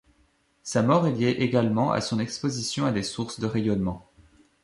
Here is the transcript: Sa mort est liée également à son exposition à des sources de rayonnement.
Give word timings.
Sa 0.63 0.81
mort 0.81 1.05
est 1.05 1.11
liée 1.11 1.35
également 1.41 1.91
à 1.91 2.01
son 2.01 2.17
exposition 2.17 2.87
à 2.87 2.91
des 2.91 3.03
sources 3.03 3.39
de 3.39 3.45
rayonnement. 3.45 4.09